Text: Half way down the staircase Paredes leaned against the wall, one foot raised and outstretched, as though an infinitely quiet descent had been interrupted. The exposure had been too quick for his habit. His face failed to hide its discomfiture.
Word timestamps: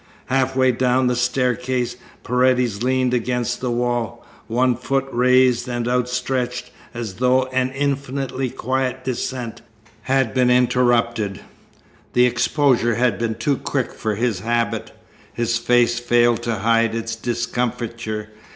Half 0.29 0.55
way 0.55 0.71
down 0.71 1.05
the 1.05 1.15
staircase 1.15 1.95
Paredes 2.23 2.81
leaned 2.81 3.13
against 3.13 3.61
the 3.61 3.69
wall, 3.69 4.25
one 4.47 4.75
foot 4.75 5.05
raised 5.11 5.67
and 5.67 5.87
outstretched, 5.87 6.71
as 6.91 7.17
though 7.17 7.43
an 7.53 7.69
infinitely 7.73 8.49
quiet 8.49 9.03
descent 9.03 9.61
had 10.01 10.33
been 10.33 10.49
interrupted. 10.49 11.41
The 12.13 12.25
exposure 12.25 12.95
had 12.95 13.19
been 13.19 13.35
too 13.35 13.57
quick 13.57 13.93
for 13.93 14.15
his 14.15 14.39
habit. 14.39 14.91
His 15.33 15.59
face 15.59 15.99
failed 15.99 16.41
to 16.41 16.55
hide 16.55 16.95
its 16.95 17.15
discomfiture. 17.15 18.29